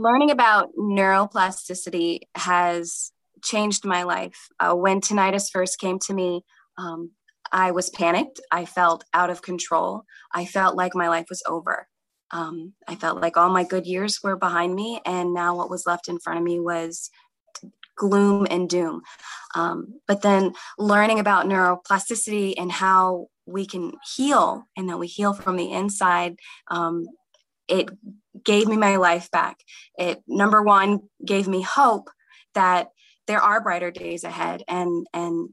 [0.00, 4.48] learning about neuroplasticity has changed my life.
[4.58, 6.42] Uh, when tinnitus first came to me,
[6.78, 7.10] um,
[7.52, 8.40] I was panicked.
[8.50, 10.04] I felt out of control.
[10.32, 11.86] I felt like my life was over.
[12.30, 15.86] Um, I felt like all my good years were behind me, and now what was
[15.86, 17.10] left in front of me was
[17.96, 19.02] gloom and doom.
[19.54, 25.34] Um, but then learning about neuroplasticity and how we can heal and that we heal
[25.34, 26.36] from the inside,
[26.68, 27.06] um,
[27.70, 27.90] it
[28.44, 29.58] gave me my life back.
[29.96, 32.10] It, number one, gave me hope
[32.54, 32.88] that
[33.26, 35.50] there are brighter days ahead and and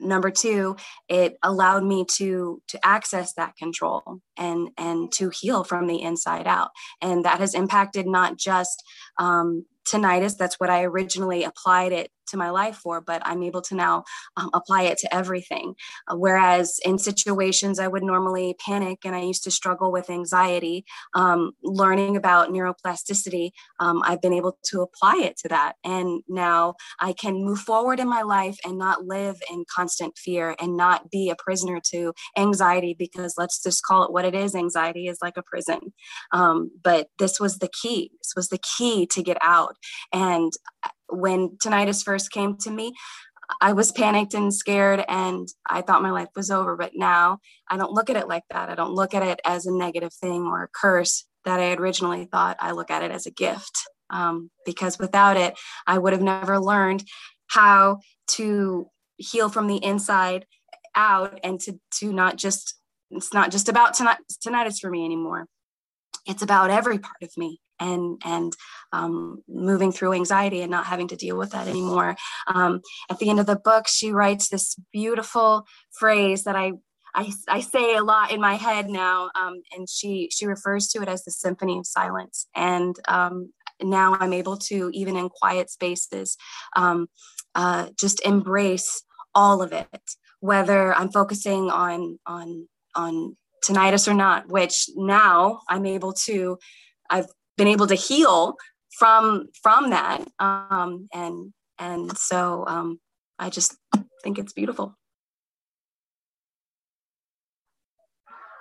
[0.00, 0.74] number two
[1.08, 6.46] it allowed me to to access that control and and to heal from the inside
[6.46, 6.70] out
[7.00, 8.82] and that has impacted not just
[9.18, 13.62] um, tinnitus that's what i originally applied it to my life for, but I'm able
[13.62, 14.04] to now
[14.36, 15.74] um, apply it to everything.
[16.08, 20.84] Uh, whereas in situations I would normally panic and I used to struggle with anxiety,
[21.14, 25.74] um, learning about neuroplasticity, um, I've been able to apply it to that.
[25.84, 30.54] And now I can move forward in my life and not live in constant fear
[30.60, 34.54] and not be a prisoner to anxiety because let's just call it what it is
[34.54, 35.92] anxiety is like a prison.
[36.32, 38.12] Um, but this was the key.
[38.22, 39.69] This was the key to get out.
[40.12, 40.52] And
[41.08, 42.94] when tinnitus first came to me,
[43.60, 46.76] I was panicked and scared and I thought my life was over.
[46.76, 48.68] But now I don't look at it like that.
[48.68, 52.26] I don't look at it as a negative thing or a curse that I originally
[52.26, 52.56] thought.
[52.60, 53.78] I look at it as a gift
[54.10, 57.04] um, because without it, I would have never learned
[57.48, 60.46] how to heal from the inside
[60.94, 62.76] out and to, to not just,
[63.10, 65.46] it's not just about tinnitus for me anymore.
[66.26, 68.54] It's about every part of me and and
[68.92, 72.16] um, moving through anxiety and not having to deal with that anymore.
[72.46, 76.72] Um, at the end of the book, she writes this beautiful phrase that I
[77.14, 81.02] I, I say a lot in my head now, um, and she she refers to
[81.02, 82.46] it as the symphony of silence.
[82.54, 86.36] And um, now I'm able to, even in quiet spaces,
[86.76, 87.08] um,
[87.54, 89.02] uh, just embrace
[89.34, 90.02] all of it,
[90.40, 94.48] whether I'm focusing on on on tinnitus or not.
[94.48, 96.58] Which now I'm able to.
[97.12, 97.26] I've
[97.60, 98.56] been able to heal
[98.98, 100.20] from from that.
[100.38, 103.00] Um, and and so um,
[103.38, 103.76] i just
[104.22, 104.94] think it's beautiful